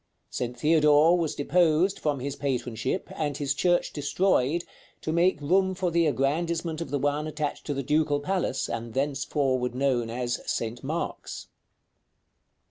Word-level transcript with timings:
St. 0.31 0.57
Theodore 0.57 1.15
was 1.15 1.35
deposed 1.35 1.99
from 1.99 2.21
his 2.21 2.35
patronship, 2.35 3.11
and 3.15 3.37
his 3.37 3.53
church 3.53 3.93
destroyed, 3.93 4.63
to 5.01 5.11
make 5.13 5.39
room 5.39 5.75
for 5.75 5.91
the 5.91 6.07
aggrandizement 6.07 6.81
of 6.81 6.89
the 6.89 6.97
one 6.97 7.27
attached 7.27 7.67
to 7.67 7.75
the 7.75 7.83
Ducal 7.83 8.19
Palace, 8.19 8.67
and 8.67 8.95
thenceforward 8.95 9.75
known 9.75 10.09
as 10.09 10.41
"St. 10.49 10.83
Mark's." 10.83 11.49